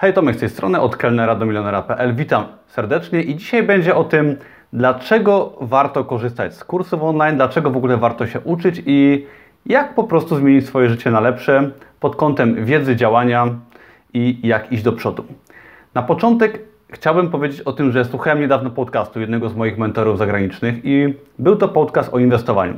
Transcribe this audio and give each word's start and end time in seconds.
Hej, 0.00 0.12
Tomek 0.12 0.36
z 0.36 0.38
tej 0.38 0.48
strony, 0.48 0.80
od 0.80 0.96
kelnera 0.96 1.34
do 1.34 1.46
milionera.pl. 1.46 2.14
Witam 2.14 2.44
serdecznie 2.66 3.22
i 3.22 3.36
dzisiaj 3.36 3.62
będzie 3.62 3.94
o 3.94 4.04
tym, 4.04 4.36
dlaczego 4.72 5.52
warto 5.60 6.04
korzystać 6.04 6.54
z 6.54 6.64
kursów 6.64 7.02
online, 7.02 7.36
dlaczego 7.36 7.70
w 7.70 7.76
ogóle 7.76 7.96
warto 7.96 8.26
się 8.26 8.40
uczyć 8.40 8.82
i 8.86 9.26
jak 9.66 9.94
po 9.94 10.04
prostu 10.04 10.36
zmienić 10.36 10.66
swoje 10.66 10.88
życie 10.88 11.10
na 11.10 11.20
lepsze 11.20 11.70
pod 12.00 12.16
kątem 12.16 12.64
wiedzy, 12.64 12.96
działania 12.96 13.48
i 14.14 14.38
jak 14.42 14.72
iść 14.72 14.82
do 14.82 14.92
przodu. 14.92 15.24
Na 15.94 16.02
początek 16.02 16.60
chciałbym 16.90 17.30
powiedzieć 17.30 17.60
o 17.60 17.72
tym, 17.72 17.92
że 17.92 18.04
słuchałem 18.04 18.40
niedawno 18.40 18.70
podcastu 18.70 19.20
jednego 19.20 19.48
z 19.48 19.54
moich 19.54 19.78
mentorów 19.78 20.18
zagranicznych 20.18 20.74
i 20.84 21.14
był 21.38 21.56
to 21.56 21.68
podcast 21.68 22.14
o 22.14 22.18
inwestowaniu. 22.18 22.74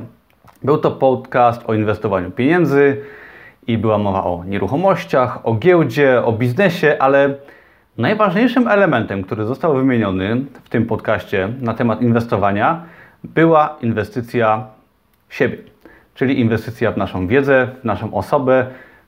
Był 0.63 0.77
to 0.77 0.91
podcast 0.91 1.61
o 1.67 1.73
inwestowaniu 1.73 2.31
pieniędzy, 2.31 3.01
i 3.67 3.77
była 3.77 3.97
mowa 3.97 4.23
o 4.23 4.43
nieruchomościach, 4.45 5.45
o 5.45 5.53
giełdzie, 5.55 6.23
o 6.25 6.31
biznesie, 6.31 6.97
ale 6.99 7.35
najważniejszym 7.97 8.67
elementem, 8.67 9.23
który 9.23 9.45
został 9.45 9.75
wymieniony 9.75 10.45
w 10.63 10.69
tym 10.69 10.85
podcaście 10.85 11.49
na 11.61 11.73
temat 11.73 12.01
inwestowania, 12.01 12.83
była 13.23 13.77
inwestycja 13.81 14.67
w 15.27 15.35
siebie, 15.35 15.57
czyli 16.15 16.39
inwestycja 16.39 16.91
w 16.91 16.97
naszą 16.97 17.27
wiedzę, 17.27 17.67
w 17.81 17.83
naszą 17.83 18.13
osobę, 18.13 18.67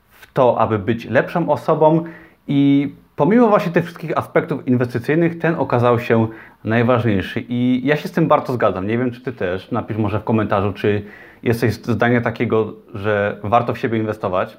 w 0.10 0.34
to, 0.34 0.60
aby 0.60 0.80
być 0.80 1.06
lepszą 1.06 1.50
osobą. 1.50 2.04
I 2.48 2.94
pomimo 3.16 3.48
właśnie 3.48 3.72
tych 3.72 3.84
wszystkich 3.84 4.18
aspektów 4.18 4.68
inwestycyjnych, 4.68 5.40
ten 5.40 5.56
okazał 5.56 6.00
się 6.00 6.28
najważniejszy. 6.64 7.44
I 7.50 7.82
ja 7.84 7.96
się 7.96 8.08
z 8.08 8.12
tym 8.12 8.28
bardzo 8.28 8.54
zgadzam. 8.54 8.88
Nie 8.88 8.98
wiem, 8.98 9.12
czy 9.12 9.22
Ty 9.22 9.34
też. 9.34 9.72
Napisz 9.72 9.98
może 9.98 10.20
w 10.20 10.24
komentarzu, 10.24 10.74
czy 10.74 11.04
jesteś 11.44 11.74
zdania 11.74 12.22
takiego, 12.22 12.74
że 12.94 13.38
warto 13.44 13.74
w 13.74 13.78
siebie 13.78 13.98
inwestować. 13.98 14.58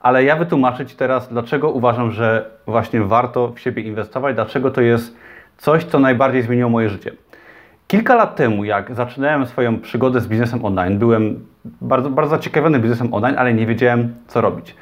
Ale 0.00 0.24
ja 0.24 0.36
wytłumaczę 0.36 0.86
Ci 0.86 0.96
teraz, 0.96 1.28
dlaczego 1.28 1.70
uważam, 1.70 2.10
że 2.10 2.50
właśnie 2.66 3.00
warto 3.00 3.52
w 3.52 3.60
siebie 3.60 3.82
inwestować, 3.82 4.34
dlaczego 4.34 4.70
to 4.70 4.80
jest 4.80 5.16
coś, 5.56 5.84
co 5.84 5.98
najbardziej 5.98 6.42
zmieniło 6.42 6.70
moje 6.70 6.88
życie. 6.88 7.12
Kilka 7.86 8.14
lat 8.14 8.36
temu, 8.36 8.64
jak 8.64 8.94
zaczynałem 8.94 9.46
swoją 9.46 9.80
przygodę 9.80 10.20
z 10.20 10.28
biznesem 10.28 10.64
online, 10.64 10.98
byłem 10.98 11.46
bardzo, 11.64 12.10
bardzo 12.10 12.36
zaciekawiony 12.36 12.78
biznesem 12.78 13.14
online, 13.14 13.34
ale 13.38 13.54
nie 13.54 13.66
wiedziałem, 13.66 14.14
co 14.26 14.40
robić. 14.40 14.74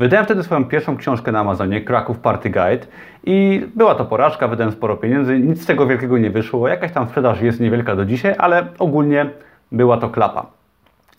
Wydałem 0.00 0.24
wtedy 0.24 0.42
swoją 0.42 0.64
pierwszą 0.64 0.96
książkę 0.96 1.32
na 1.32 1.40
Amazonie, 1.40 1.80
Kraków 1.80 2.18
Party 2.18 2.50
Guide 2.50 2.86
i 3.24 3.66
była 3.76 3.94
to 3.94 4.04
porażka, 4.04 4.48
wydałem 4.48 4.72
sporo 4.72 4.96
pieniędzy, 4.96 5.38
nic 5.38 5.62
z 5.62 5.66
tego 5.66 5.86
wielkiego 5.86 6.18
nie 6.18 6.30
wyszło, 6.30 6.68
jakaś 6.68 6.92
tam 6.92 7.08
sprzedaż 7.08 7.40
jest 7.40 7.60
niewielka 7.60 7.96
do 7.96 8.04
dzisiaj, 8.04 8.34
ale 8.38 8.66
ogólnie 8.78 9.30
była 9.72 9.96
to 9.96 10.08
klapa. 10.08 10.46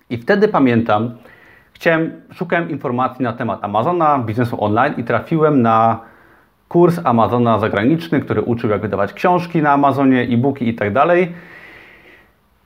I 0.10 0.18
wtedy 0.18 0.48
pamiętam, 0.48 1.12
chciałem, 1.73 2.12
szukałem 2.34 2.70
informacji 2.70 3.23
na 3.23 3.34
temat 3.34 3.64
Amazona, 3.64 4.20
biznesu 4.20 4.64
online 4.64 4.94
i 4.98 5.04
trafiłem 5.04 5.62
na 5.62 6.00
kurs 6.70 7.00
Amazona 7.04 7.60
zagraniczny, 7.60 8.20
który 8.20 8.42
uczył 8.42 8.70
jak 8.70 8.82
wydawać 8.82 9.14
książki 9.14 9.62
na 9.62 9.72
Amazonie, 9.72 10.22
e-booki 10.22 10.68
i 10.68 10.73
tak 10.73 10.94
dalej. 10.94 11.32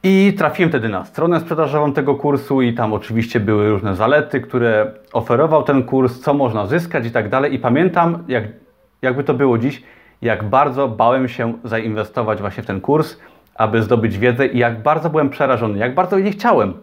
I 0.08 0.34
trafiłem 0.38 0.70
wtedy 0.70 0.90
na 0.90 1.06
stronę 1.06 1.40
sprzedażową 1.40 1.94
tego 1.94 2.16
kursu 2.16 2.62
i 2.62 2.74
tam 2.74 2.94
oczywiście 2.94 3.40
były 3.40 3.70
różne 3.70 3.96
zalety, 3.96 4.42
które 4.42 4.92
oferował 5.14 5.64
ten 5.64 5.84
kurs, 5.84 6.20
co 6.20 6.34
można 6.34 6.66
zyskać 6.66 7.06
i 7.06 7.12
tak 7.12 7.30
dalej. 7.30 7.54
I 7.54 7.60
pamiętam, 7.60 8.24
jak, 8.28 8.44
jakby 9.02 9.24
to 9.24 9.34
było 9.34 9.58
dziś, 9.58 9.84
jak 10.22 10.44
bardzo 10.44 10.88
bałem 10.88 11.28
się 11.28 11.54
zainwestować 11.64 12.40
właśnie 12.42 12.64
w 12.64 12.66
ten 12.66 12.82
kurs, 12.82 13.18
aby 13.56 13.84
zdobyć 13.84 14.18
wiedzę 14.18 14.48
i 14.48 14.58
jak 14.58 14.84
bardzo 14.84 15.10
byłem 15.10 15.30
przerażony, 15.30 15.78
jak 15.78 15.96
bardzo 15.96 16.20
nie 16.20 16.32
chciałem 16.32 16.74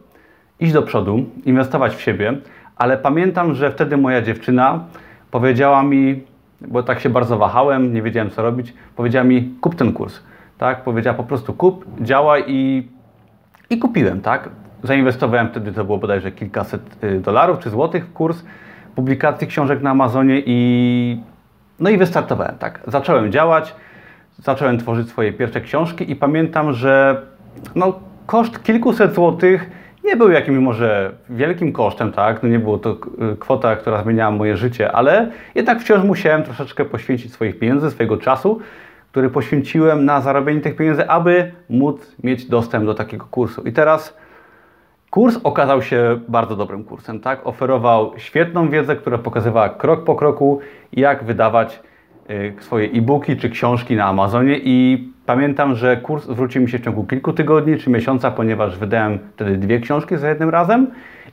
iść 0.60 0.72
do 0.72 0.82
przodu, 0.82 1.24
inwestować 1.44 1.94
w 1.94 2.00
siebie, 2.00 2.34
ale 2.76 2.98
pamiętam, 2.98 3.54
że 3.54 3.70
wtedy 3.70 3.96
moja 3.96 4.22
dziewczyna 4.22 4.84
powiedziała 5.30 5.82
mi, 5.82 6.22
bo 6.60 6.82
tak 6.82 7.00
się 7.00 7.10
bardzo 7.10 7.38
wahałem, 7.38 7.94
nie 7.94 8.02
wiedziałem 8.02 8.30
co 8.30 8.42
robić, 8.42 8.74
powiedziała 8.96 9.24
mi 9.24 9.54
kup 9.60 9.74
ten 9.74 9.92
kurs. 9.92 10.20
Tak, 10.58 10.84
powiedziała 10.84 11.16
po 11.16 11.24
prostu 11.24 11.52
kup, 11.52 11.84
działaj 12.00 12.44
i 12.46 12.88
i 13.72 13.78
kupiłem, 13.78 14.20
tak? 14.20 14.48
Zainwestowałem 14.82 15.48
wtedy, 15.48 15.72
to 15.72 15.84
było 15.84 15.98
bodajże 15.98 16.32
kilkaset 16.32 17.04
y, 17.04 17.20
dolarów 17.20 17.58
czy 17.58 17.70
złotych 17.70 18.06
w 18.06 18.12
kurs 18.12 18.44
publikacji 18.94 19.46
książek 19.46 19.82
na 19.82 19.90
Amazonie 19.90 20.42
i 20.46 21.20
no 21.80 21.90
i 21.90 21.98
wystartowałem, 21.98 22.58
tak? 22.58 22.80
Zacząłem 22.86 23.32
działać, 23.32 23.74
zacząłem 24.38 24.78
tworzyć 24.78 25.08
swoje 25.08 25.32
pierwsze 25.32 25.60
książki 25.60 26.10
i 26.10 26.16
pamiętam, 26.16 26.72
że 26.72 27.22
no, 27.74 28.00
koszt 28.26 28.62
kilkuset 28.62 29.14
złotych 29.14 29.70
nie 30.04 30.16
był 30.16 30.30
jakimś 30.30 30.58
może 30.58 31.12
wielkim 31.30 31.72
kosztem, 31.72 32.12
tak? 32.12 32.42
No 32.42 32.48
nie 32.48 32.58
było 32.58 32.78
to 32.78 32.96
y, 33.32 33.36
kwota, 33.36 33.76
która 33.76 34.02
zmieniała 34.02 34.30
moje 34.30 34.56
życie, 34.56 34.92
ale 34.92 35.30
jednak 35.54 35.80
wciąż 35.80 36.04
musiałem 36.04 36.42
troszeczkę 36.42 36.84
poświęcić 36.84 37.32
swoich 37.32 37.58
pieniędzy, 37.58 37.90
swojego 37.90 38.16
czasu, 38.16 38.60
który 39.12 39.30
poświęciłem 39.30 40.04
na 40.04 40.20
zarobienie 40.20 40.60
tych 40.60 40.76
pieniędzy, 40.76 41.08
aby 41.08 41.52
móc 41.70 42.16
mieć 42.24 42.46
dostęp 42.46 42.86
do 42.86 42.94
takiego 42.94 43.26
kursu. 43.30 43.62
I 43.62 43.72
teraz 43.72 44.16
kurs 45.10 45.38
okazał 45.44 45.82
się 45.82 46.20
bardzo 46.28 46.56
dobrym 46.56 46.84
kursem, 46.84 47.20
tak? 47.20 47.46
Oferował 47.46 48.12
świetną 48.16 48.68
wiedzę, 48.68 48.96
która 48.96 49.18
pokazywała 49.18 49.68
krok 49.68 50.04
po 50.04 50.14
kroku, 50.14 50.60
jak 50.92 51.24
wydawać 51.24 51.80
y, 52.30 52.54
swoje 52.60 52.88
e-booki 52.90 53.36
czy 53.36 53.50
książki 53.50 53.96
na 53.96 54.04
Amazonie 54.04 54.58
i 54.64 55.08
pamiętam, 55.26 55.74
że 55.74 55.96
kurs 55.96 56.24
zwrócił 56.24 56.62
mi 56.62 56.70
się 56.70 56.78
w 56.78 56.84
ciągu 56.84 57.04
kilku 57.04 57.32
tygodni 57.32 57.78
czy 57.78 57.90
miesiąca, 57.90 58.30
ponieważ 58.30 58.78
wydałem 58.78 59.18
wtedy 59.34 59.56
dwie 59.56 59.80
książki 59.80 60.16
za 60.16 60.28
jednym 60.28 60.50
razem 60.50 60.86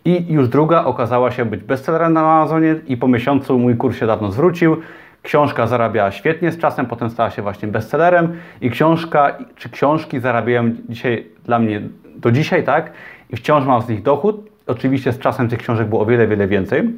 i 0.06 0.34
już 0.34 0.50
druga 0.50 0.86
okazała 0.86 1.32
się 1.32 1.46
być 1.46 1.64
bestsellerem 1.64 2.14
na 2.14 2.22
Amazonie 2.22 2.76
i 2.88 2.98
po 2.98 3.08
miesiącu 3.08 3.60
mój 3.60 3.78
kurs 3.78 3.98
się 3.98 4.08
dawno 4.08 4.32
zwrócił. 4.32 4.78
Książka 5.24 5.68
zarabiała 5.68 6.12
świetnie 6.12 6.52
z 6.52 6.58
czasem, 6.58 6.86
potem 6.86 7.10
stała 7.10 7.30
się 7.30 7.42
właśnie 7.42 7.68
bestsellerem 7.68 8.38
i 8.62 8.70
książka 8.70 9.38
czy 9.56 9.70
książki 9.70 10.20
zarabiają 10.20 10.76
dzisiaj 10.90 11.28
dla 11.46 11.60
mnie 11.60 11.82
do 12.16 12.32
dzisiaj, 12.32 12.64
tak? 12.64 12.92
I 13.30 13.36
wciąż 13.36 13.66
mam 13.66 13.82
z 13.82 13.90
nich 13.90 14.02
dochód. 14.04 14.50
Oczywiście 14.68 15.14
z 15.14 15.20
czasem 15.20 15.50
tych 15.50 15.60
książek 15.60 15.88
było 15.88 16.02
o 16.02 16.06
wiele, 16.06 16.28
wiele 16.28 16.48
więcej. 16.48 16.94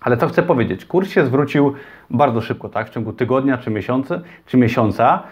Ale 0.00 0.16
co 0.16 0.28
chcę 0.28 0.42
powiedzieć? 0.42 0.84
Kurs 0.84 1.10
się 1.10 1.26
zwrócił 1.26 1.74
bardzo 2.10 2.40
szybko, 2.40 2.68
tak? 2.68 2.88
W 2.88 2.90
ciągu 2.90 3.12
tygodnia 3.12 3.58
czy, 3.58 3.70
miesiąca, 3.70 4.20
czy 4.46 4.56
miesiąca. 4.56 5.22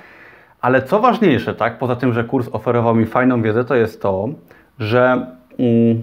Ale 0.60 0.82
co 0.82 1.00
ważniejsze, 1.00 1.54
tak? 1.54 1.78
Poza 1.78 1.96
tym, 1.96 2.12
że 2.12 2.24
kurs 2.24 2.48
oferował 2.52 2.94
mi 2.94 3.06
fajną 3.06 3.42
wiedzę, 3.42 3.64
to 3.64 3.74
jest 3.74 4.02
to, 4.02 4.28
że 4.78 5.26
mm, 5.58 6.02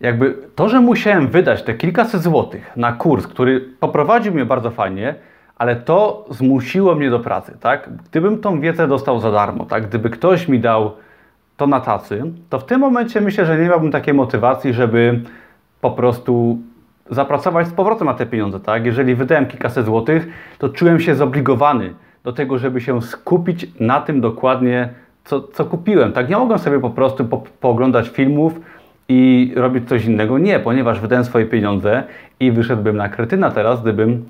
jakby 0.00 0.34
to, 0.54 0.68
że 0.68 0.80
musiałem 0.80 1.28
wydać 1.28 1.62
te 1.62 1.74
kilkaset 1.74 2.22
złotych 2.22 2.76
na 2.76 2.92
kurs, 2.92 3.26
który 3.26 3.60
poprowadził 3.60 4.34
mnie 4.34 4.44
bardzo 4.44 4.70
fajnie, 4.70 5.14
ale 5.56 5.76
to 5.76 6.26
zmusiło 6.30 6.94
mnie 6.94 7.10
do 7.10 7.20
pracy, 7.20 7.56
tak? 7.60 7.88
Gdybym 8.10 8.38
tą 8.38 8.60
wiedzę 8.60 8.88
dostał 8.88 9.20
za 9.20 9.30
darmo, 9.30 9.64
tak? 9.64 9.86
Gdyby 9.86 10.10
ktoś 10.10 10.48
mi 10.48 10.60
dał 10.60 10.92
to 11.56 11.66
na 11.66 11.80
tacy, 11.80 12.22
to 12.50 12.58
w 12.58 12.64
tym 12.64 12.80
momencie 12.80 13.20
myślę, 13.20 13.46
że 13.46 13.58
nie 13.58 13.68
miałbym 13.68 13.90
takiej 13.90 14.14
motywacji, 14.14 14.72
żeby 14.72 15.20
po 15.80 15.90
prostu 15.90 16.58
zapracować 17.10 17.66
z 17.66 17.72
powrotem 17.72 18.06
na 18.06 18.14
te 18.14 18.26
pieniądze, 18.26 18.60
tak? 18.60 18.86
Jeżeli 18.86 19.14
wydałem 19.14 19.46
kilkaset 19.46 19.86
złotych, 19.86 20.28
to 20.58 20.68
czułem 20.68 21.00
się 21.00 21.14
zobligowany 21.14 21.94
do 22.24 22.32
tego, 22.32 22.58
żeby 22.58 22.80
się 22.80 23.02
skupić 23.02 23.66
na 23.80 24.00
tym 24.00 24.20
dokładnie, 24.20 24.88
co, 25.24 25.40
co 25.42 25.64
kupiłem, 25.64 26.12
tak? 26.12 26.28
Nie 26.28 26.36
mogłem 26.36 26.58
sobie 26.58 26.80
po 26.80 26.90
prostu 26.90 27.24
po, 27.24 27.42
pooglądać 27.60 28.08
filmów, 28.08 28.60
i 29.12 29.52
robić 29.56 29.88
coś 29.88 30.04
innego. 30.04 30.38
Nie, 30.38 30.58
ponieważ 30.58 31.00
wydałem 31.00 31.24
swoje 31.24 31.46
pieniądze 31.46 32.02
i 32.40 32.52
wyszedłbym 32.52 32.96
na 32.96 33.08
kretyna 33.08 33.50
teraz, 33.50 33.82
gdybym 33.82 34.24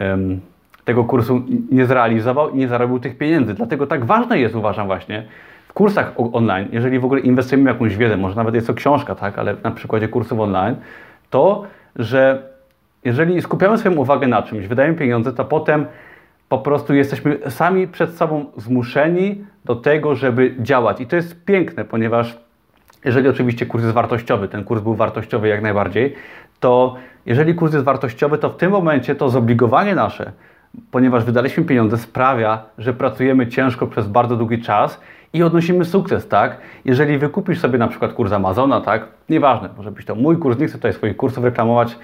um, 0.00 0.40
tego 0.84 1.04
kursu 1.04 1.42
nie 1.70 1.86
zrealizował 1.86 2.50
i 2.50 2.56
nie 2.56 2.68
zarobił 2.68 2.98
tych 2.98 3.18
pieniędzy. 3.18 3.54
Dlatego 3.54 3.86
tak 3.86 4.04
ważne 4.04 4.38
jest, 4.38 4.54
uważam 4.54 4.86
właśnie, 4.86 5.24
w 5.68 5.72
kursach 5.72 6.12
online, 6.32 6.68
jeżeli 6.72 6.98
w 6.98 7.04
ogóle 7.04 7.20
inwestujemy 7.20 7.70
w 7.70 7.74
jakąś 7.74 7.96
wiedzę, 7.96 8.16
może 8.16 8.36
nawet 8.36 8.54
jest 8.54 8.66
to 8.66 8.74
książka, 8.74 9.14
tak, 9.14 9.38
ale 9.38 9.56
na 9.62 9.70
przykładzie 9.70 10.08
kursów 10.08 10.40
online, 10.40 10.76
to, 11.30 11.64
że 11.96 12.42
jeżeli 13.04 13.42
skupiamy 13.42 13.78
swoją 13.78 13.96
uwagę 13.96 14.26
na 14.26 14.42
czymś, 14.42 14.66
wydajemy 14.66 14.96
pieniądze, 14.96 15.32
to 15.32 15.44
potem 15.44 15.86
po 16.48 16.58
prostu 16.58 16.94
jesteśmy 16.94 17.38
sami 17.48 17.88
przed 17.88 18.10
sobą 18.10 18.44
zmuszeni 18.56 19.44
do 19.64 19.76
tego, 19.76 20.14
żeby 20.14 20.54
działać. 20.58 21.00
I 21.00 21.06
to 21.06 21.16
jest 21.16 21.44
piękne, 21.44 21.84
ponieważ 21.84 22.43
jeżeli 23.04 23.28
oczywiście 23.28 23.66
kurs 23.66 23.82
jest 23.82 23.94
wartościowy, 23.94 24.48
ten 24.48 24.64
kurs 24.64 24.82
był 24.82 24.94
wartościowy 24.94 25.48
jak 25.48 25.62
najbardziej, 25.62 26.14
to 26.60 26.96
jeżeli 27.26 27.54
kurs 27.54 27.72
jest 27.72 27.84
wartościowy, 27.84 28.38
to 28.38 28.50
w 28.50 28.56
tym 28.56 28.70
momencie 28.70 29.14
to 29.14 29.30
zobligowanie 29.30 29.94
nasze, 29.94 30.32
ponieważ 30.90 31.24
wydaliśmy 31.24 31.64
pieniądze, 31.64 31.98
sprawia, 31.98 32.62
że 32.78 32.92
pracujemy 32.92 33.46
ciężko 33.46 33.86
przez 33.86 34.06
bardzo 34.06 34.36
długi 34.36 34.62
czas 34.62 35.00
i 35.32 35.42
odnosimy 35.42 35.84
sukces, 35.84 36.28
tak? 36.28 36.58
Jeżeli 36.84 37.18
wykupisz 37.18 37.60
sobie 37.60 37.78
na 37.78 37.88
przykład 37.88 38.12
kurs 38.12 38.32
Amazona, 38.32 38.80
tak? 38.80 39.08
Nieważne, 39.28 39.68
może 39.76 39.90
być 39.90 40.06
to 40.06 40.14
mój 40.14 40.38
kurs, 40.38 40.58
nie 40.58 40.66
chcę 40.66 40.78
tutaj 40.78 40.92
swoich 40.92 41.16
kursów 41.16 41.44
reklamować, 41.44 41.98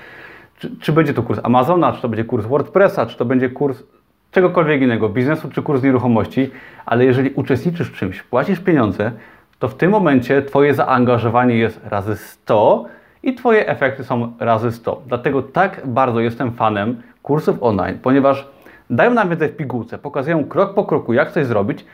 czy, 0.58 0.76
czy 0.76 0.93
będzie 0.93 1.14
to 1.14 1.23
kurs 1.23 1.41
Amazona, 1.43 1.93
czy 1.93 2.03
to 2.03 2.08
będzie 2.08 2.25
kurs 2.25 2.46
WordPressa, 2.46 3.06
czy 3.06 3.19
to 3.19 3.25
będzie 3.25 3.49
kurs 3.49 3.82
czegokolwiek 4.31 4.82
innego, 4.82 5.08
biznesu, 5.08 5.49
czy 5.50 5.62
kurs 5.62 5.82
nieruchomości, 5.82 6.50
ale 6.87 7.05
jeżeli 7.05 7.31
uczestniczysz 7.31 7.88
w 7.88 7.93
czymś, 7.93 8.23
płacisz 8.23 8.61
pieniądze, 8.61 9.12
to 9.61 9.69
w 9.69 9.75
tym 9.75 9.91
momencie 9.91 10.43
Twoje 10.43 10.75
zaangażowanie 10.75 11.55
jest 11.55 11.81
razy 11.85 12.17
100 12.17 12.85
i 13.23 13.35
Twoje 13.35 13.69
efekty 13.69 14.05
są 14.05 14.33
razy 14.39 14.73
100. 14.73 15.03
Dlatego 15.07 15.43
tak 15.43 15.81
bardzo 15.85 16.21
jestem 16.21 16.53
fanem 16.53 17.03
kursów 17.23 17.62
online, 17.62 17.99
ponieważ 18.03 18.49
dają 18.91 19.15
nam 19.15 19.29
wiedzę 19.29 19.49
w 19.49 19.57
pigułce, 19.57 19.99
pokazują 19.99 20.45
krok 20.45 20.75
po 20.75 20.85
kroku, 20.85 21.12
jak 21.12 21.33
coś 21.33 21.47
zrobić 21.47 21.85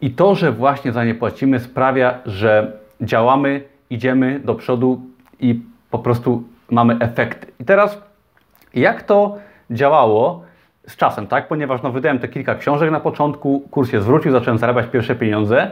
i 0.00 0.10
to, 0.10 0.34
że 0.34 0.52
właśnie 0.52 0.92
za 0.92 1.04
nie 1.04 1.14
płacimy 1.14 1.60
sprawia, 1.60 2.18
że 2.26 2.72
działamy, 3.00 3.62
idziemy 3.90 4.40
do 4.40 4.54
przodu 4.54 5.00
i 5.40 5.62
po 5.90 5.98
prostu 5.98 6.42
mamy 6.70 6.96
efekty. 7.00 7.46
I 7.60 7.64
teraz 7.64 8.02
jak 8.74 9.02
to 9.02 9.38
działało 9.70 10.42
z 10.86 10.96
czasem, 10.96 11.26
tak? 11.26 11.48
Ponieważ 11.48 11.82
no, 11.82 11.92
wydałem 11.92 12.18
te 12.18 12.28
kilka 12.28 12.54
książek 12.54 12.90
na 12.90 13.00
początku, 13.00 13.62
kurs 13.70 13.90
się 13.90 14.00
zwrócił, 14.00 14.32
zacząłem 14.32 14.58
zarabiać 14.58 14.86
pierwsze 14.86 15.14
pieniądze. 15.14 15.70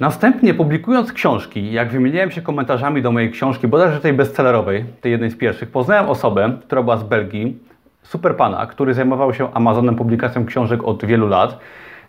Następnie 0.00 0.54
publikując 0.54 1.12
książki, 1.12 1.72
jak 1.72 1.90
wymieniałem 1.90 2.30
się 2.30 2.42
komentarzami 2.42 3.02
do 3.02 3.12
mojej 3.12 3.30
książki, 3.30 3.68
bodajże 3.68 4.00
tej 4.00 4.12
bestsellerowej, 4.12 4.84
tej 5.00 5.12
jednej 5.12 5.30
z 5.30 5.36
pierwszych, 5.36 5.70
poznałem 5.70 6.08
osobę, 6.08 6.52
która 6.66 6.82
była 6.82 6.96
z 6.96 7.02
Belgii, 7.02 7.58
super 8.02 8.36
pana, 8.36 8.66
który 8.66 8.94
zajmował 8.94 9.34
się 9.34 9.54
Amazonem, 9.54 9.96
publikacją 9.96 10.46
książek 10.46 10.84
od 10.84 11.04
wielu 11.04 11.28
lat. 11.28 11.58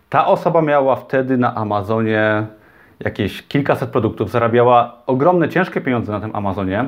Ta 0.09 0.27
osoba 0.27 0.61
miała 0.61 0.95
wtedy 0.95 1.37
na 1.37 1.55
Amazonie 1.55 2.45
jakieś 2.99 3.41
kilkaset 3.47 3.89
produktów, 3.89 4.31
zarabiała 4.31 4.97
ogromne, 5.07 5.49
ciężkie 5.49 5.81
pieniądze 5.81 6.11
na 6.11 6.19
tym 6.19 6.35
Amazonie. 6.35 6.85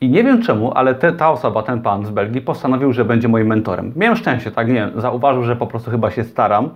I 0.00 0.10
nie 0.10 0.24
wiem 0.24 0.42
czemu, 0.42 0.72
ale 0.74 0.94
te, 0.94 1.12
ta 1.12 1.30
osoba, 1.30 1.62
ten 1.62 1.82
pan 1.82 2.06
z 2.06 2.10
Belgii 2.10 2.40
postanowił, 2.40 2.92
że 2.92 3.04
będzie 3.04 3.28
moim 3.28 3.46
mentorem. 3.46 3.92
Miałem 3.96 4.16
szczęście, 4.16 4.50
tak 4.50 4.68
nie, 4.68 4.88
zauważył, 4.96 5.42
że 5.42 5.56
po 5.56 5.66
prostu 5.66 5.90
chyba 5.90 6.10
się 6.10 6.24
staram. 6.24 6.70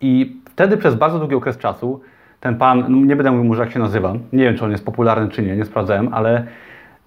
I 0.00 0.36
wtedy 0.44 0.76
przez 0.76 0.94
bardzo 0.94 1.18
długi 1.18 1.34
okres 1.34 1.58
czasu 1.58 2.00
ten 2.40 2.56
pan, 2.56 2.84
no 2.88 2.96
nie 3.06 3.16
będę 3.16 3.30
mówił 3.30 3.44
mu, 3.44 3.54
jak 3.54 3.70
się 3.70 3.78
nazywa, 3.78 4.12
nie 4.32 4.44
wiem, 4.44 4.56
czy 4.56 4.64
on 4.64 4.70
jest 4.70 4.84
popularny, 4.84 5.28
czy 5.28 5.42
nie, 5.42 5.56
nie 5.56 5.64
sprawdzałem, 5.64 6.08
ale 6.12 6.46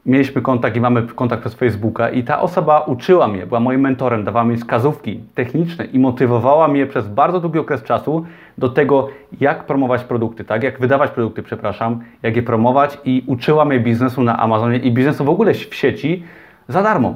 mieliśmy 0.06 0.42
kontakt 0.42 0.76
i 0.76 0.82
mamy 0.82 1.02
kontakt 1.02 1.42
przez 1.42 1.54
Facebooka 1.54 2.10
i 2.10 2.24
ta 2.24 2.42
osoba 2.42 2.80
uczyła 2.80 3.28
mnie, 3.28 3.46
była 3.46 3.60
moim 3.60 3.82
mentorem, 3.82 4.24
dawała 4.24 4.46
mi 4.46 4.58
wskazówki 4.58 5.20
techniczne 5.36 5.86
i 5.86 6.00
motywowała 6.00 6.68
mnie 6.68 6.86
przez 6.86 7.08
bardzo 7.08 7.40
długi 7.40 7.60
okres 7.60 7.84
czasu 7.84 8.26
do 8.58 8.70
tego, 8.70 9.08
jak 9.42 9.66
promować 9.66 10.04
produkty, 10.04 10.44
tak? 10.44 10.64
Jak 10.64 10.80
wydawać 10.80 11.12
produkty, 11.12 11.44
przepraszam, 11.44 12.00
jak 12.24 12.36
je 12.36 12.44
promować 12.44 12.98
i 13.06 13.24
uczyła 13.28 13.66
mnie 13.66 13.80
biznesu 13.80 14.24
na 14.24 14.40
Amazonie 14.40 14.78
i 14.78 14.92
biznesu 14.92 15.26
w 15.26 15.30
ogóle 15.30 15.54
w 15.54 15.76
sieci 15.76 16.24
za 16.68 16.84
darmo. 16.84 17.16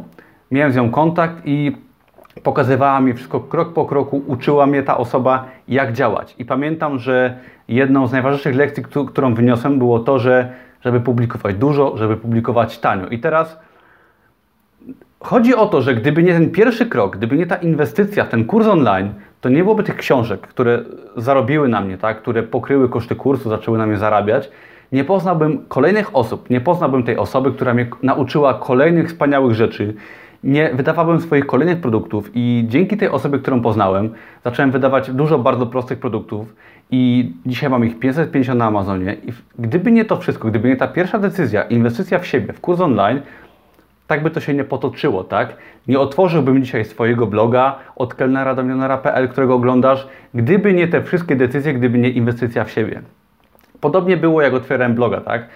Miałem 0.51 0.71
z 0.71 0.75
nią 0.75 0.89
kontakt 0.89 1.41
i 1.45 1.86
pokazywała 2.43 2.99
mi 2.99 3.13
wszystko 3.13 3.39
krok 3.39 3.73
po 3.73 3.85
kroku, 3.85 4.23
uczyła 4.27 4.65
mnie 4.65 4.83
ta 4.83 4.97
osoba, 4.97 5.45
jak 5.67 5.93
działać. 5.93 6.35
I 6.39 6.45
pamiętam, 6.45 6.99
że 6.99 7.37
jedną 7.67 8.07
z 8.07 8.11
najważniejszych 8.11 8.55
lekcji, 8.55 8.83
którą 9.07 9.33
wyniosłem, 9.33 9.79
było 9.79 9.99
to, 9.99 10.19
że 10.19 10.53
żeby 10.81 10.99
publikować 10.99 11.55
dużo, 11.55 11.97
żeby 11.97 12.17
publikować 12.17 12.79
tanio. 12.79 13.07
I 13.07 13.19
teraz 13.19 13.59
chodzi 15.19 15.55
o 15.55 15.65
to, 15.65 15.81
że 15.81 15.95
gdyby 15.95 16.23
nie 16.23 16.33
ten 16.33 16.51
pierwszy 16.51 16.85
krok, 16.85 17.17
gdyby 17.17 17.37
nie 17.37 17.45
ta 17.45 17.55
inwestycja 17.55 18.25
w 18.25 18.29
ten 18.29 18.45
kurs 18.45 18.67
online, 18.67 19.13
to 19.41 19.49
nie 19.49 19.63
byłoby 19.63 19.83
tych 19.83 19.95
książek, 19.95 20.41
które 20.41 20.83
zarobiły 21.17 21.69
na 21.69 21.81
mnie, 21.81 21.97
tak? 21.97 22.21
które 22.21 22.43
pokryły 22.43 22.89
koszty 22.89 23.15
kursu, 23.15 23.49
zaczęły 23.49 23.77
na 23.77 23.85
mnie 23.85 23.97
zarabiać. 23.97 24.51
Nie 24.91 25.03
poznałbym 25.03 25.65
kolejnych 25.67 26.15
osób, 26.15 26.49
nie 26.49 26.61
poznałbym 26.61 27.03
tej 27.03 27.17
osoby, 27.17 27.51
która 27.51 27.73
mnie 27.73 27.87
nauczyła 28.03 28.53
kolejnych 28.53 29.07
wspaniałych 29.07 29.55
rzeczy, 29.55 29.93
nie 30.43 30.69
wydawałbym 30.73 31.21
swoich 31.21 31.45
kolejnych 31.45 31.81
produktów 31.81 32.31
i 32.33 32.65
dzięki 32.67 32.97
tej 32.97 33.09
osobie, 33.09 33.39
którą 33.39 33.61
poznałem, 33.61 34.09
zacząłem 34.43 34.71
wydawać 34.71 35.11
dużo 35.11 35.39
bardzo 35.39 35.65
prostych 35.65 35.99
produktów 35.99 36.55
i 36.91 37.31
dzisiaj 37.45 37.69
mam 37.69 37.85
ich 37.85 37.99
550 37.99 38.59
na 38.59 38.65
Amazonie 38.65 39.17
i 39.25 39.33
gdyby 39.59 39.91
nie 39.91 40.05
to 40.05 40.17
wszystko, 40.17 40.47
gdyby 40.47 40.67
nie 40.67 40.75
ta 40.75 40.87
pierwsza 40.87 41.19
decyzja, 41.19 41.63
inwestycja 41.63 42.19
w 42.19 42.27
siebie, 42.27 42.53
w 42.53 42.61
kurs 42.61 42.79
online, 42.79 43.21
tak 44.07 44.23
by 44.23 44.29
to 44.29 44.39
się 44.39 44.53
nie 44.53 44.63
potoczyło, 44.63 45.23
tak? 45.23 45.55
Nie 45.87 45.99
otworzyłbym 45.99 46.63
dzisiaj 46.63 46.85
swojego 46.85 47.27
bloga 47.27 47.79
od 47.95 48.13
kelnera 48.13 48.55
do 48.55 48.63
milionera.pl, 48.63 49.29
którego 49.29 49.55
oglądasz, 49.55 50.07
gdyby 50.33 50.73
nie 50.73 50.87
te 50.87 51.01
wszystkie 51.01 51.35
decyzje, 51.35 51.73
gdyby 51.73 51.97
nie 51.97 52.09
inwestycja 52.09 52.63
w 52.63 52.71
siebie. 52.71 53.01
Podobnie 53.81 54.17
było, 54.17 54.41
jak 54.41 54.53
otwierałem 54.53 54.95
bloga, 54.95 55.21
tak? 55.21 55.47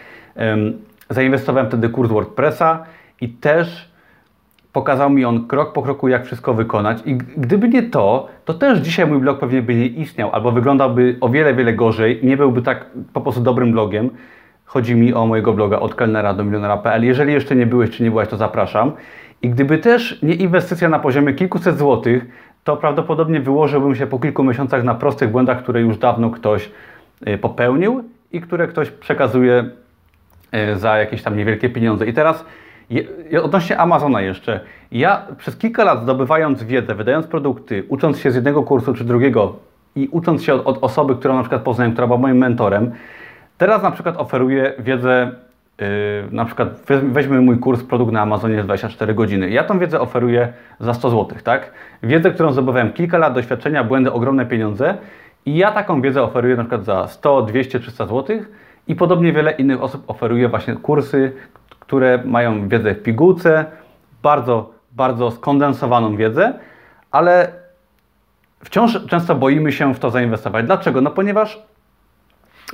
zainwestowałem 1.10 1.68
wtedy 1.68 1.90
kurs 1.90 2.12
WordPressa 2.12 2.86
i 3.22 3.30
też 3.30 3.91
Pokazał 4.74 5.10
mi 5.10 5.26
on 5.26 5.48
krok 5.48 5.74
po 5.74 5.82
kroku, 5.82 6.08
jak 6.08 6.26
wszystko 6.26 6.54
wykonać 6.54 6.98
i 7.06 7.16
gdyby 7.16 7.70
nie 7.70 7.84
to, 7.84 8.28
to 8.46 8.54
też 8.54 8.80
dzisiaj 8.80 9.08
mój 9.08 9.20
blog 9.20 9.40
pewnie 9.40 9.62
by 9.62 9.76
nie 9.76 9.88
istniał 9.88 10.32
albo 10.32 10.52
wyglądałby 10.52 11.18
o 11.22 11.30
wiele, 11.30 11.54
wiele 11.54 11.74
gorzej, 11.74 12.20
nie 12.24 12.38
byłby 12.38 12.62
tak 12.62 12.86
po 13.14 13.22
prostu 13.22 13.42
dobrym 13.42 13.72
blogiem. 13.72 14.10
Chodzi 14.66 14.96
mi 14.96 15.14
o 15.14 15.26
mojego 15.26 15.54
bloga 15.54 15.80
od 15.80 15.96
kelnera 15.96 16.34
do 16.34 16.44
milionera.pl. 16.44 17.06
Jeżeli 17.06 17.34
jeszcze 17.34 17.56
nie 17.56 17.66
byłeś 17.66 17.90
czy 17.90 18.04
nie 18.04 18.10
byłaś, 18.10 18.28
to 18.28 18.38
zapraszam. 18.38 18.92
I 19.42 19.50
gdyby 19.50 19.78
też 19.78 20.22
nie 20.22 20.34
inwestycja 20.34 20.90
na 20.90 21.00
poziomie 21.00 21.34
kilkuset 21.34 21.78
złotych, 21.78 22.26
to 22.64 22.78
prawdopodobnie 22.78 23.40
wyłożyłbym 23.40 23.96
się 23.96 24.08
po 24.08 24.20
kilku 24.20 24.44
miesiącach 24.44 24.84
na 24.84 24.96
prostych 24.96 25.32
błędach, 25.32 25.64
które 25.64 25.82
już 25.82 25.98
dawno 25.98 26.30
ktoś 26.30 26.72
y, 27.28 27.38
popełnił 27.38 28.04
i 28.32 28.42
które 28.42 28.68
ktoś 28.68 28.92
przekazuje 28.92 29.70
y, 30.74 30.78
za 30.78 30.98
jakieś 30.98 31.24
tam 31.24 31.38
niewielkie 31.38 31.70
pieniądze. 31.70 32.08
I 32.08 32.14
teraz 32.14 32.46
Odnośnie 33.44 33.78
Amazona 33.78 34.22
jeszcze. 34.22 34.60
Ja 34.92 35.22
przez 35.38 35.58
kilka 35.58 35.84
lat 35.84 36.04
zdobywając 36.04 36.64
wiedzę, 36.64 36.96
wydając 36.96 37.28
produkty, 37.28 37.84
ucząc 37.90 38.20
się 38.20 38.32
z 38.32 38.36
jednego 38.36 38.64
kursu 38.64 38.94
czy 38.94 39.04
drugiego 39.04 39.56
i 39.96 40.08
ucząc 40.08 40.44
się 40.44 40.54
od, 40.54 40.68
od 40.68 40.84
osoby, 40.84 41.16
którą 41.16 41.36
na 41.36 41.42
przykład 41.42 41.62
poznałem, 41.62 41.92
która 41.94 42.08
była 42.08 42.20
moim 42.20 42.38
mentorem, 42.38 42.92
teraz 43.58 43.84
na 43.84 43.92
przykład 43.92 44.18
oferuję 44.18 44.74
wiedzę, 44.80 45.32
yy, 45.80 45.86
na 46.32 46.46
przykład 46.46 46.70
weźmy 47.04 47.42
mój 47.42 47.60
kurs 47.60 47.84
produkt 47.84 48.14
na 48.14 48.22
Amazonie 48.22 48.62
w 48.62 48.66
24 48.66 49.14
godziny. 49.14 49.50
Ja 49.50 49.64
tą 49.64 49.80
wiedzę 49.80 50.00
oferuję 50.00 50.54
za 50.80 50.94
100 50.94 51.10
zł, 51.10 51.38
tak? 51.44 51.72
Wiedzę, 52.04 52.32
którą 52.32 52.52
zdobywałem 52.52 52.94
kilka 52.94 53.18
lat 53.18 53.34
doświadczenia, 53.34 53.84
błędy, 53.84 54.12
ogromne 54.12 54.46
pieniądze 54.46 54.98
i 55.46 55.58
ja 55.58 55.72
taką 55.72 56.02
wiedzę 56.02 56.24
oferuję 56.24 56.56
na 56.56 56.64
przykład 56.64 56.86
za 56.86 57.08
100, 57.08 57.42
200, 57.42 57.80
300 57.80 58.06
zł 58.06 58.38
i 58.88 58.96
podobnie 58.96 59.34
wiele 59.34 59.52
innych 59.52 59.84
osób 59.84 60.04
oferuje 60.08 60.50
właśnie 60.50 60.76
kursy, 60.76 61.32
które 61.92 62.24
mają 62.26 62.70
wiedzę 62.70 62.96
w 62.96 63.04
pigułce, 63.04 63.66
bardzo, 64.24 64.74
bardzo 64.92 65.32
skondensowaną 65.32 66.16
wiedzę, 66.16 66.54
ale 67.12 67.52
wciąż 68.64 69.06
często 69.06 69.36
boimy 69.36 69.72
się 69.72 69.94
w 69.94 70.00
to 70.00 70.10
zainwestować. 70.10 70.66
Dlaczego? 70.66 71.02
No 71.02 71.12
ponieważ 71.12 71.62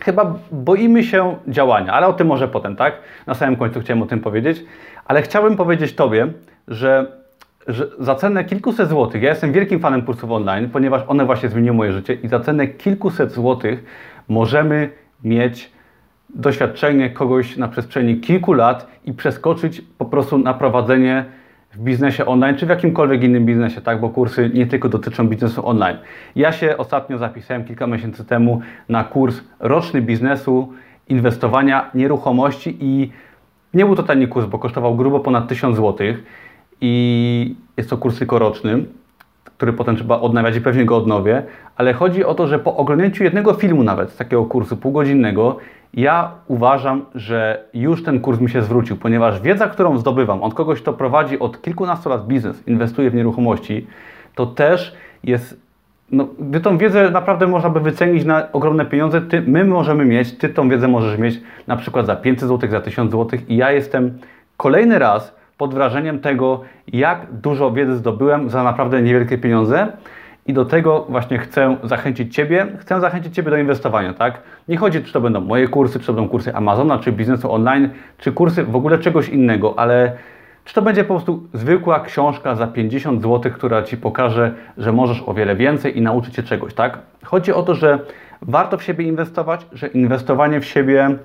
chyba 0.01 0.35
boimy 0.51 1.03
się 1.03 1.35
działania, 1.47 1.93
ale 1.93 2.07
o 2.07 2.13
tym 2.13 2.27
może 2.27 2.47
potem, 2.47 2.75
tak? 2.75 2.93
Na 3.27 3.33
samym 3.33 3.55
końcu 3.55 3.79
chciałem 3.79 4.03
o 4.03 4.05
tym 4.05 4.19
powiedzieć, 4.19 4.63
ale 5.05 5.21
chciałbym 5.21 5.57
powiedzieć 5.57 5.95
Tobie, 5.95 6.27
że, 6.67 7.11
że 7.67 7.87
za 7.99 8.15
cenę 8.15 8.43
kilkuset 8.43 8.89
złotych, 8.89 9.21
ja 9.21 9.29
jestem 9.29 9.51
wielkim 9.51 9.79
fanem 9.79 10.01
kursów 10.01 10.31
online, 10.31 10.69
ponieważ 10.69 11.01
one 11.07 11.25
właśnie 11.25 11.49
zmieniły 11.49 11.77
moje 11.77 11.91
życie 11.91 12.13
i 12.13 12.27
za 12.27 12.39
cenę 12.39 12.67
kilkuset 12.67 13.31
złotych 13.31 13.83
możemy 14.27 14.89
mieć 15.23 15.76
doświadczenie 16.29 17.09
kogoś 17.09 17.57
na 17.57 17.67
przestrzeni 17.67 18.19
kilku 18.19 18.53
lat 18.53 18.87
i 19.05 19.13
przeskoczyć 19.13 19.81
po 19.97 20.05
prostu 20.05 20.37
na 20.37 20.53
prowadzenie 20.53 21.25
w 21.71 21.79
biznesie 21.79 22.25
online, 22.25 22.55
czy 22.55 22.65
w 22.65 22.69
jakimkolwiek 22.69 23.23
innym 23.23 23.45
biznesie, 23.45 23.81
tak? 23.81 23.99
Bo 23.99 24.09
kursy 24.09 24.51
nie 24.53 24.67
tylko 24.67 24.89
dotyczą 24.89 25.27
biznesu 25.27 25.67
online. 25.67 25.97
Ja 26.35 26.51
się 26.51 26.77
ostatnio 26.77 27.17
zapisałem 27.17 27.65
kilka 27.65 27.87
miesięcy 27.87 28.25
temu 28.25 28.61
na 28.89 29.03
kurs 29.03 29.41
roczny 29.59 30.01
biznesu, 30.01 30.73
inwestowania, 31.09 31.91
nieruchomości 31.93 32.77
i 32.79 33.11
nie 33.73 33.85
był 33.85 33.95
to 33.95 34.03
tani 34.03 34.27
kurs, 34.27 34.45
bo 34.45 34.59
kosztował 34.59 34.95
grubo 34.95 35.19
ponad 35.19 35.47
1000 35.47 35.75
zł 35.75 36.07
i 36.81 37.55
jest 37.77 37.89
to 37.89 37.97
kurs 37.97 38.17
tylko 38.17 38.39
roczny, 38.39 38.85
który 39.43 39.73
potem 39.73 39.95
trzeba 39.95 40.19
odnawiać 40.19 40.55
i 40.55 40.61
pewnie 40.61 40.85
go 40.85 40.97
odnowię, 40.97 41.43
ale 41.75 41.93
chodzi 41.93 42.25
o 42.25 42.33
to, 42.33 42.47
że 42.47 42.59
po 42.59 42.77
oglądnięciu 42.77 43.23
jednego 43.23 43.53
filmu 43.53 43.83
nawet 43.83 44.09
z 44.09 44.17
takiego 44.17 44.45
kursu 44.45 44.77
półgodzinnego 44.77 45.57
ja 45.93 46.31
uważam, 46.47 47.05
że 47.15 47.63
już 47.73 48.03
ten 48.03 48.19
kurs 48.19 48.39
mi 48.39 48.49
się 48.49 48.61
zwrócił, 48.61 48.97
ponieważ 48.97 49.41
wiedza, 49.41 49.67
którą 49.67 49.97
zdobywam 49.97 50.43
od 50.43 50.53
kogoś, 50.53 50.81
kto 50.81 50.93
prowadzi 50.93 51.39
od 51.39 51.61
kilkunastu 51.61 52.09
lat 52.09 52.27
biznes, 52.27 52.67
inwestuje 52.67 53.09
w 53.09 53.15
nieruchomości, 53.15 53.87
to 54.35 54.45
też 54.45 54.95
jest, 55.23 55.61
no, 56.11 56.27
gdy 56.39 56.59
tą 56.59 56.77
wiedzę 56.77 57.11
naprawdę 57.11 57.47
można 57.47 57.69
by 57.69 57.79
wycenić 57.79 58.25
na 58.25 58.51
ogromne 58.51 58.85
pieniądze, 58.85 59.21
ty, 59.21 59.41
my 59.41 59.65
możemy 59.65 60.05
mieć, 60.05 60.37
ty 60.37 60.49
tą 60.49 60.69
wiedzę 60.69 60.87
możesz 60.87 61.19
mieć 61.19 61.41
na 61.67 61.75
przykład 61.75 62.05
za 62.05 62.15
500 62.15 62.49
zł, 62.49 62.69
za 62.69 62.81
1000 62.81 63.11
zł 63.11 63.39
i 63.47 63.57
ja 63.57 63.71
jestem 63.71 64.17
kolejny 64.57 64.99
raz 64.99 65.35
pod 65.57 65.73
wrażeniem 65.73 66.19
tego, 66.19 66.61
jak 66.87 67.27
dużo 67.31 67.71
wiedzy 67.71 67.95
zdobyłem 67.95 68.49
za 68.49 68.63
naprawdę 68.63 69.01
niewielkie 69.01 69.37
pieniądze. 69.37 69.87
I 70.47 70.53
do 70.53 70.65
tego 70.65 71.05
właśnie 71.09 71.37
chcę 71.37 71.77
zachęcić 71.83 72.35
Ciebie, 72.35 72.67
chcę 72.79 73.01
zachęcić 73.01 73.35
Ciebie 73.35 73.51
do 73.51 73.57
inwestowania, 73.57 74.13
tak? 74.13 74.41
Nie 74.67 74.77
chodzi, 74.77 75.03
czy 75.03 75.13
to 75.13 75.21
będą 75.21 75.41
moje 75.41 75.67
kursy, 75.67 75.99
czy 75.99 76.07
to 76.07 76.13
będą 76.13 76.29
kursy 76.29 76.55
Amazona, 76.55 76.99
czy 76.99 77.11
biznesu 77.11 77.51
online, 77.51 77.89
czy 78.17 78.31
kursy 78.31 78.63
w 78.63 78.75
ogóle 78.75 78.99
czegoś 78.99 79.29
innego, 79.29 79.79
ale 79.79 80.11
czy 80.65 80.73
to 80.73 80.81
będzie 80.81 81.03
po 81.03 81.13
prostu 81.13 81.43
zwykła 81.53 81.99
książka 81.99 82.55
za 82.55 82.67
50 82.67 83.21
zł, 83.21 83.51
która 83.51 83.83
Ci 83.83 83.97
pokaże, 83.97 84.53
że 84.77 84.93
możesz 84.93 85.23
o 85.25 85.33
wiele 85.33 85.55
więcej 85.55 85.97
i 85.97 86.01
nauczyć 86.01 86.35
się 86.35 86.43
czegoś, 86.43 86.73
tak? 86.73 86.99
Chodzi 87.23 87.53
o 87.53 87.63
to, 87.63 87.75
że 87.75 87.99
warto 88.41 88.77
w 88.77 88.83
siebie 88.83 89.05
inwestować, 89.05 89.67
że 89.73 89.87
inwestowanie 89.87 90.59
w 90.59 90.65
siebie 90.65 91.15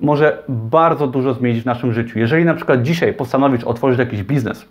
może 0.00 0.42
bardzo 0.48 1.06
dużo 1.06 1.34
zmienić 1.34 1.62
w 1.62 1.66
naszym 1.66 1.92
życiu. 1.92 2.18
Jeżeli 2.18 2.44
na 2.44 2.54
przykład 2.54 2.82
dzisiaj 2.82 3.12
postanowisz 3.12 3.64
otworzyć 3.64 3.98
jakiś 3.98 4.22
biznes, 4.22 4.68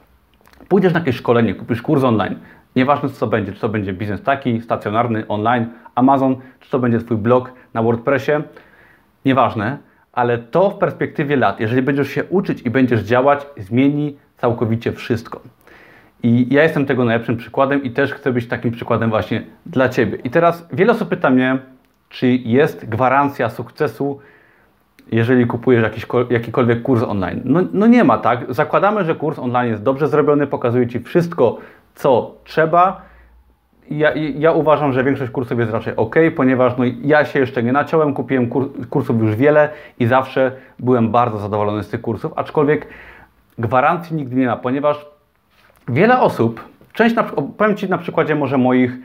pójdziesz 0.67 0.93
na 0.93 0.99
jakieś 0.99 1.15
szkolenie, 1.15 1.55
kupisz 1.55 1.81
kurs 1.81 2.03
online, 2.03 2.35
Nieważne 2.75 3.09
co 3.09 3.19
to 3.19 3.27
będzie, 3.27 3.53
czy 3.53 3.59
to 3.59 3.69
będzie 3.69 3.93
biznes 3.93 4.23
taki, 4.23 4.61
stacjonarny, 4.61 5.27
online, 5.27 5.65
Amazon, 5.95 6.35
czy 6.59 6.69
to 6.69 6.79
będzie 6.79 6.99
Twój 6.99 7.17
blog 7.17 7.53
na 7.73 7.83
WordPressie, 7.83 8.31
nieważne, 9.25 9.77
ale 10.13 10.37
to 10.37 10.69
w 10.69 10.77
perspektywie 10.77 11.35
lat, 11.35 11.59
jeżeli 11.59 11.81
będziesz 11.81 12.07
się 12.07 12.23
uczyć 12.23 12.61
i 12.61 12.69
będziesz 12.69 13.01
działać, 13.01 13.47
zmieni 13.57 14.17
całkowicie 14.37 14.91
wszystko. 14.91 15.41
I 16.23 16.47
ja 16.53 16.63
jestem 16.63 16.85
tego 16.85 17.05
najlepszym 17.05 17.37
przykładem 17.37 17.83
i 17.83 17.91
też 17.91 18.13
chcę 18.13 18.31
być 18.31 18.47
takim 18.47 18.71
przykładem 18.71 19.09
właśnie 19.09 19.43
dla 19.65 19.89
Ciebie. 19.89 20.17
I 20.23 20.29
teraz 20.29 20.67
wiele 20.73 20.91
osób 20.91 21.09
pyta 21.09 21.29
mnie, 21.29 21.57
czy 22.09 22.27
jest 22.27 22.89
gwarancja 22.89 23.49
sukcesu, 23.49 24.19
jeżeli 25.11 25.47
kupujesz 25.47 25.83
jakiś, 25.83 26.05
jakikolwiek 26.29 26.81
kurs 26.81 27.03
online. 27.03 27.41
No, 27.45 27.59
no 27.73 27.87
nie 27.87 28.03
ma, 28.03 28.17
tak? 28.17 28.53
Zakładamy, 28.53 29.05
że 29.05 29.15
kurs 29.15 29.39
online 29.39 29.71
jest 29.71 29.83
dobrze 29.83 30.07
zrobiony, 30.07 30.47
pokazuje 30.47 30.87
Ci 30.87 30.99
wszystko, 30.99 31.57
co 31.95 32.35
trzeba. 32.43 33.01
Ja, 33.89 34.11
ja 34.15 34.51
uważam, 34.51 34.93
że 34.93 35.03
większość 35.03 35.31
kursów 35.31 35.59
jest 35.59 35.71
raczej 35.71 35.95
ok, 35.95 36.15
ponieważ 36.35 36.73
no, 36.77 36.83
ja 37.01 37.25
się 37.25 37.39
jeszcze 37.39 37.63
nie 37.63 37.71
naciąłem, 37.71 38.13
kupiłem 38.13 38.49
kur, 38.49 38.87
kursów 38.89 39.21
już 39.21 39.35
wiele 39.35 39.69
i 39.99 40.05
zawsze 40.05 40.51
byłem 40.79 41.11
bardzo 41.11 41.37
zadowolony 41.37 41.83
z 41.83 41.89
tych 41.89 42.01
kursów, 42.01 42.33
aczkolwiek 42.35 42.87
gwarancji 43.57 44.15
nigdy 44.15 44.35
nie 44.35 44.47
ma, 44.47 44.57
ponieważ 44.57 45.05
wiele 45.87 46.19
osób, 46.19 46.63
część, 46.93 47.15
na, 47.15 47.23
powiem 47.57 47.77
Ci 47.77 47.89
na 47.89 47.97
przykładzie 47.97 48.35
może 48.35 48.57
moich 48.57 48.97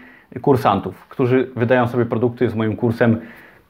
kursantów, 0.43 1.09
którzy 1.09 1.51
wydają 1.57 1.89
sobie 1.89 2.07
produkty 2.07 2.51
z 2.51 2.55
moim 2.55 2.77
kursem, 2.77 3.21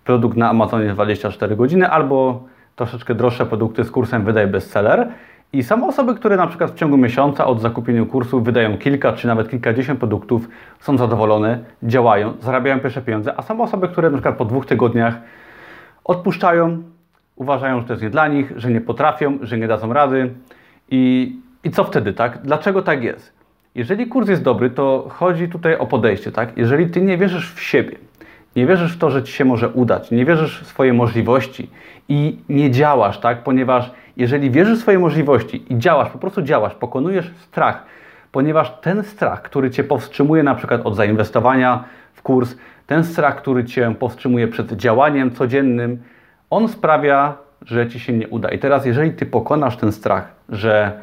produkt 0.05 0.37
na 0.37 0.51
Amazonie 0.51 0.93
24 0.95 1.57
godziny 1.57 1.91
albo 1.91 2.45
troszeczkę 2.77 3.15
droższe 3.15 3.47
produkty 3.47 3.85
z 3.85 3.91
kursem 3.91 4.25
Wydaj 4.25 4.47
Bestseller. 4.47 5.09
I 5.53 5.63
są 5.63 5.89
osoby, 5.89 6.15
które 6.15 6.37
na 6.37 6.47
przykład 6.47 6.71
w 6.71 6.75
ciągu 6.75 6.97
miesiąca 6.97 7.47
od 7.47 7.61
zakupienia 7.61 8.05
kursu 8.05 8.41
wydają 8.41 8.79
kilka 8.79 9.13
czy 9.13 9.27
nawet 9.27 9.51
kilkadziesiąt 9.51 9.99
produktów, 9.99 10.49
są 10.81 10.99
zadowolone, 10.99 11.59
działają, 11.83 12.35
zarabiają 12.41 12.81
pierwsze 12.81 13.03
pieniądze, 13.03 13.35
a 13.37 13.43
są 13.43 13.61
osoby, 13.61 13.89
które 13.89 14.11
na 14.11 14.17
przykład 14.17 14.37
po 14.37 14.45
dwóch 14.45 14.67
tygodniach 14.67 15.15
odpuszczają, 16.05 16.83
uważają, 17.37 17.81
że 17.81 17.87
to 17.87 17.93
jest 17.93 18.03
nie 18.03 18.11
dla 18.11 18.29
nich, 18.29 18.53
że 18.57 18.71
nie 18.71 18.81
potrafią, 18.81 19.39
że 19.43 19.59
nie 19.59 19.69
dadzą 19.69 19.93
rady. 19.93 20.35
I, 20.91 21.37
i 21.65 21.71
co 21.71 21.85
wtedy, 21.85 22.13
tak? 22.13 22.39
Dlaczego 22.43 22.83
tak 22.83 23.03
jest? 23.03 23.33
Jeżeli 23.75 24.07
kurs 24.07 24.29
jest 24.29 24.43
dobry, 24.43 24.71
to 24.71 25.07
chodzi 25.11 25.49
tutaj 25.49 25.77
o 25.79 25.87
podejście, 25.87 26.33
tak? 26.33 26.57
Jeżeli 26.57 26.91
ty 26.91 27.03
nie 27.03 27.19
wierzysz 27.19 27.55
w 27.55 27.61
siebie, 27.61 27.97
nie 28.57 28.67
wierzysz 28.67 28.93
w 28.93 28.99
to, 28.99 29.11
że 29.11 29.23
ci 29.23 29.33
się 29.33 29.45
może 29.45 29.69
udać, 29.69 30.11
nie 30.11 30.25
wierzysz 30.25 30.61
w 30.61 30.67
swoje 30.67 30.93
możliwości 30.93 31.71
i 32.09 32.39
nie 32.49 32.71
działasz, 32.71 33.19
tak? 33.19 33.43
Ponieważ 33.43 33.91
jeżeli 34.17 34.51
wierzysz 34.51 34.79
w 34.79 34.83
swoje 34.83 34.99
możliwości 34.99 35.73
i 35.73 35.79
działasz, 35.79 36.11
po 36.11 36.19
prostu 36.19 36.43
działasz, 36.43 36.75
pokonujesz 36.75 37.31
strach, 37.39 37.83
ponieważ 38.33 38.73
ten 38.81 39.03
strach, 39.03 39.43
który 39.43 39.71
cię 39.71 39.85
powstrzymuje 39.85 40.43
na 40.43 40.55
przykład 40.55 40.81
od 40.85 40.97
zainwestowania 40.97 41.85
w 42.13 42.23
kurs, 42.23 42.57
ten 42.87 43.05
strach, 43.05 43.37
który 43.37 43.65
cię 43.65 43.95
powstrzymuje 43.99 44.49
przed 44.49 44.73
działaniem 44.73 45.31
codziennym, 45.31 46.03
on 46.51 46.69
sprawia, 46.69 47.35
że 47.63 47.89
ci 47.89 48.01
się 48.01 48.13
nie 48.13 48.29
uda. 48.29 48.49
I 48.49 48.59
teraz, 48.59 48.87
jeżeli 48.87 49.13
ty 49.13 49.27
pokonasz 49.27 49.77
ten 49.77 49.93
strach, 49.93 50.29
że 50.49 51.01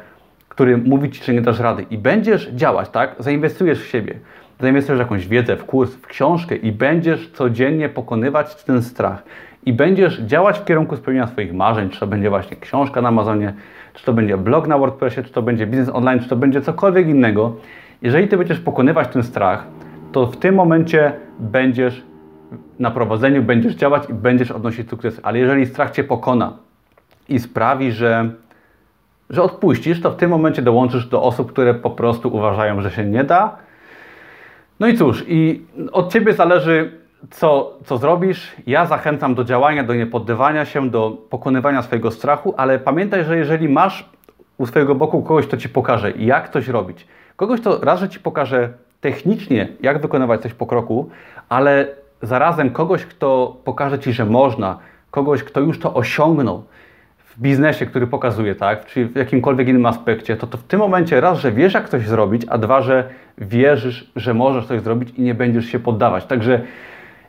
który 0.48 0.78
mówi 0.78 1.10
ci, 1.10 1.24
że 1.24 1.34
nie 1.34 1.40
dasz 1.40 1.60
rady 1.60 1.86
i 1.90 1.98
będziesz 1.98 2.48
działać, 2.48 2.90
tak? 2.90 3.14
Zainwestujesz 3.18 3.82
w 3.82 3.86
siebie, 3.86 4.14
zainwestujesz 4.60 4.98
w 4.98 5.02
jakąś 5.02 5.28
wiedzę, 5.28 5.56
w 5.56 5.64
kurs, 5.64 5.94
w 5.94 6.06
książkę 6.06 6.56
i 6.56 6.72
będziesz 6.72 7.30
codziennie 7.30 7.88
pokonywać 7.88 8.64
ten 8.64 8.82
strach 8.82 9.22
i 9.66 9.72
będziesz 9.72 10.20
działać 10.20 10.58
w 10.58 10.64
kierunku 10.64 10.96
spełnienia 10.96 11.26
swoich 11.26 11.54
marzeń, 11.54 11.90
czy 11.90 12.00
to 12.00 12.06
będzie 12.06 12.30
właśnie 12.30 12.56
książka 12.56 13.02
na 13.02 13.08
Amazonie, 13.08 13.54
czy 13.94 14.04
to 14.04 14.12
będzie 14.12 14.36
blog 14.36 14.68
na 14.68 14.78
WordPressie, 14.78 15.22
czy 15.22 15.32
to 15.32 15.42
będzie 15.42 15.66
biznes 15.66 15.88
online, 15.88 16.20
czy 16.20 16.28
to 16.28 16.36
będzie 16.36 16.60
cokolwiek 16.60 17.08
innego. 17.08 17.56
Jeżeli 18.02 18.28
ty 18.28 18.36
będziesz 18.36 18.60
pokonywać 18.60 19.08
ten 19.08 19.22
strach, 19.22 19.66
to 20.12 20.26
w 20.26 20.36
tym 20.36 20.54
momencie 20.54 21.12
będziesz 21.38 22.02
na 22.78 22.90
prowadzeniu, 22.90 23.42
będziesz 23.42 23.74
działać 23.74 24.10
i 24.10 24.14
będziesz 24.14 24.50
odnosić 24.50 24.90
sukces. 24.90 25.20
Ale 25.22 25.38
jeżeli 25.38 25.66
strach 25.66 25.90
cię 25.90 26.04
pokona 26.04 26.52
i 27.28 27.38
sprawi, 27.38 27.92
że, 27.92 28.30
że 29.30 29.42
odpuścisz, 29.42 30.00
to 30.00 30.10
w 30.10 30.16
tym 30.16 30.30
momencie 30.30 30.62
dołączysz 30.62 31.06
do 31.06 31.22
osób, 31.22 31.52
które 31.52 31.74
po 31.74 31.90
prostu 31.90 32.36
uważają, 32.36 32.80
że 32.80 32.90
się 32.90 33.04
nie 33.04 33.24
da. 33.24 33.56
No 34.80 34.86
i 34.86 34.98
cóż, 34.98 35.24
i 35.28 35.62
od 35.92 36.12
ciebie 36.12 36.32
zależy, 36.32 36.92
co, 37.30 37.78
co 37.84 37.98
zrobisz. 37.98 38.56
Ja 38.66 38.86
zachęcam 38.86 39.34
do 39.34 39.44
działania, 39.44 39.84
do 39.84 39.94
niepoddawania 39.94 40.64
się, 40.64 40.90
do 40.90 41.10
pokonywania 41.30 41.82
swojego 41.82 42.10
strachu, 42.10 42.54
ale 42.56 42.78
pamiętaj, 42.78 43.24
że 43.24 43.36
jeżeli 43.36 43.68
masz 43.68 44.10
u 44.58 44.66
swojego 44.66 44.94
boku 44.94 45.22
kogoś, 45.22 45.46
kto 45.46 45.56
ci 45.56 45.68
pokaże, 45.68 46.10
jak 46.10 46.48
coś 46.48 46.68
robić, 46.68 47.06
kogoś, 47.36 47.60
kto 47.60 47.80
raz, 47.80 48.00
że 48.00 48.08
ci 48.08 48.20
pokaże 48.20 48.72
technicznie, 49.00 49.68
jak 49.80 50.02
wykonywać 50.02 50.42
coś 50.42 50.54
po 50.54 50.66
kroku, 50.66 51.08
ale 51.48 51.88
zarazem 52.22 52.70
kogoś, 52.70 53.04
kto 53.04 53.56
pokaże 53.64 53.98
ci, 53.98 54.12
że 54.12 54.24
można, 54.24 54.78
kogoś, 55.10 55.42
kto 55.42 55.60
już 55.60 55.78
to 55.78 55.94
osiągnął 55.94 56.62
w 57.36 57.40
biznesie, 57.40 57.86
który 57.86 58.06
pokazuje, 58.06 58.54
tak, 58.54 58.86
czy 58.86 59.06
w 59.06 59.16
jakimkolwiek 59.16 59.68
innym 59.68 59.86
aspekcie, 59.86 60.36
to, 60.36 60.46
to 60.46 60.58
w 60.58 60.62
tym 60.62 60.80
momencie 60.80 61.20
raz, 61.20 61.38
że 61.38 61.52
wiesz, 61.52 61.74
jak 61.74 61.88
coś 61.88 62.08
zrobić, 62.08 62.42
a 62.48 62.58
dwa, 62.58 62.82
że 62.82 63.08
wierzysz, 63.38 64.10
że 64.16 64.34
możesz 64.34 64.66
coś 64.66 64.80
zrobić 64.80 65.10
i 65.10 65.22
nie 65.22 65.34
będziesz 65.34 65.66
się 65.66 65.78
poddawać. 65.78 66.26
Także 66.26 66.60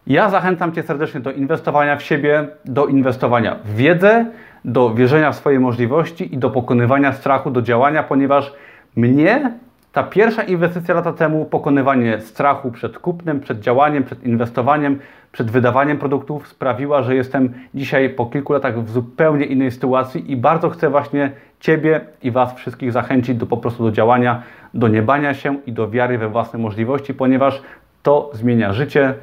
ja 0.08 0.30
zachęcam 0.30 0.72
Cię 0.72 0.84
serdecznie 0.84 1.20
do 1.20 1.32
inwestowania 1.32 1.96
w 1.96 2.04
siebie, 2.04 2.48
do 2.66 2.86
inwestowania 2.86 3.56
w 3.64 3.76
wiedzę, 3.76 4.26
do 4.66 4.94
wierzenia 4.94 5.32
w 5.32 5.36
swoje 5.36 5.60
możliwości 5.60 6.34
i 6.34 6.38
do 6.38 6.50
pokonywania 6.50 7.14
strachu, 7.14 7.52
do 7.52 7.62
działania, 7.62 8.04
ponieważ 8.04 8.54
mnie 8.96 9.52
ta 9.98 10.04
pierwsza 10.04 10.44
inwestycja 10.44 10.96
lata 10.96 11.14
temu, 11.14 11.46
pokonywanie 11.46 12.22
strachu 12.22 12.72
przed 12.72 13.00
kupnem, 13.00 13.40
przed 13.40 13.60
działaniem, 13.60 14.04
przed 14.04 14.24
inwestowaniem, 14.24 15.00
przed 15.32 15.52
wydawaniem 15.52 15.98
produktów, 15.98 16.48
sprawiła, 16.48 17.04
że 17.04 17.16
jestem 17.16 17.54
dzisiaj 17.76 18.10
po 18.10 18.26
kilku 18.26 18.54
latach 18.54 18.84
w 18.84 18.90
zupełnie 18.90 19.46
innej 19.46 19.72
sytuacji 19.72 20.32
i 20.32 20.36
bardzo 20.36 20.70
chcę 20.70 20.90
właśnie 20.90 21.32
Ciebie 21.60 22.02
i 22.24 22.32
Was 22.32 22.56
wszystkich 22.56 22.92
zachęcić 22.92 23.38
do 23.38 23.46
po 23.46 23.58
prostu 23.58 23.84
do 23.84 23.92
działania, 23.92 24.44
do 24.74 24.88
niebania 24.88 25.34
się 25.34 25.56
i 25.66 25.72
do 25.72 25.90
wiary 25.90 26.18
we 26.18 26.30
własne 26.30 26.60
możliwości, 26.60 27.14
ponieważ 27.14 27.62
to 28.04 28.32
zmienia 28.34 28.74
życie. 28.74 29.14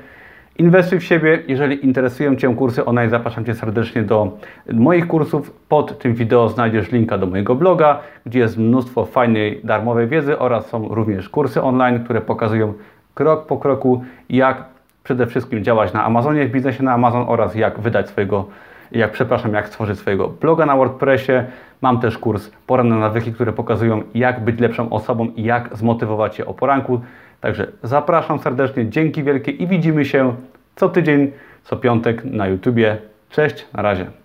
Inwestuj 0.59 1.01
w 1.01 1.05
siebie. 1.05 1.43
Jeżeli 1.49 1.85
interesują 1.85 2.37
Cię 2.37 2.55
kursy 2.57 2.85
online, 2.85 3.11
zapraszam 3.11 3.45
Cię 3.45 3.55
serdecznie 3.55 4.03
do 4.03 4.39
moich 4.73 5.07
kursów. 5.07 5.51
Pod 5.69 5.99
tym 5.99 6.15
wideo 6.15 6.49
znajdziesz 6.49 6.93
linka 6.93 7.19
do 7.19 7.27
mojego 7.27 7.55
bloga, 7.55 8.01
gdzie 8.27 8.39
jest 8.39 8.59
mnóstwo 8.59 9.05
fajnej, 9.05 9.61
darmowej 9.65 10.09
wiedzy 10.09 10.39
oraz 10.39 10.67
są 10.67 10.89
również 10.89 11.29
kursy 11.29 11.63
online, 11.63 12.05
które 12.05 12.21
pokazują 12.21 12.73
krok 13.15 13.47
po 13.47 13.57
kroku, 13.57 14.05
jak 14.29 14.65
przede 15.05 15.27
wszystkim 15.27 15.65
działać 15.65 15.93
na 15.93 16.05
Amazonie, 16.05 16.47
w 16.47 16.51
biznesie 16.51 16.83
na 16.83 16.93
Amazon 16.93 17.25
oraz 17.29 17.55
jak 17.55 17.81
wydać 17.81 18.09
swojego, 18.09 18.45
jak 18.93 19.13
przepraszam, 19.13 19.55
jak 19.55 19.69
stworzyć 19.69 19.99
swojego 19.99 20.29
bloga 20.29 20.67
na 20.67 20.77
WordPressie. 20.77 21.33
Mam 21.81 22.01
też 22.01 22.19
kurs 22.19 22.51
Poranne 22.67 22.97
nawyki, 22.97 23.33
które 23.33 23.53
pokazują 23.53 24.03
jak 24.15 24.45
być 24.45 24.61
lepszą 24.61 24.91
osobą 24.91 25.27
i 25.37 25.43
jak 25.43 25.77
zmotywować 25.77 26.37
się 26.37 26.47
o 26.47 26.55
poranku. 26.55 27.01
Także 27.45 27.67
zapraszam 27.83 28.39
serdecznie, 28.39 28.91
dzięki 28.91 29.23
wielkie 29.23 29.53
i 29.53 29.67
widzimy 29.67 30.05
się 30.05 30.37
co 30.77 30.89
tydzień, 30.89 31.33
co 31.65 31.77
piątek 31.77 32.25
na 32.25 32.47
YouTubie. 32.47 32.99
Cześć, 33.31 33.67
na 33.73 33.83
razie. 33.83 34.24